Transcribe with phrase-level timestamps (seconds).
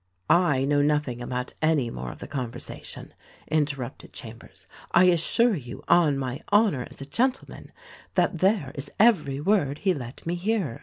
[0.31, 3.13] "I know nothing about any more of the conversation,"
[3.47, 4.65] interrupted Chambers.
[4.89, 7.71] "I assure you on my honor as a gentleman
[8.15, 10.79] that that is every word he let me hear.